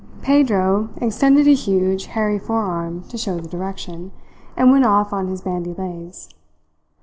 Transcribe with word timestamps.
Pedro 0.23 0.89
extended 0.99 1.47
a 1.47 1.53
huge, 1.53 2.07
hairy 2.07 2.39
forearm 2.39 3.03
to 3.03 3.19
show 3.19 3.37
the 3.39 3.47
direction, 3.47 4.11
and 4.57 4.71
went 4.71 4.83
off 4.83 5.13
on 5.13 5.27
his 5.27 5.41
bandy 5.41 5.75
legs. 5.75 6.27